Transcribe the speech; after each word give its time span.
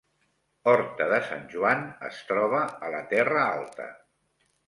Horta 0.69 1.05
de 1.09 1.19
Sant 1.25 1.43
Joan 1.51 1.83
es 2.09 2.23
troba 2.31 2.63
a 2.87 2.91
la 2.97 3.01
Terra 3.13 3.45
Alta 3.61 3.87